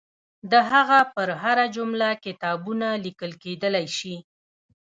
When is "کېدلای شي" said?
3.43-4.15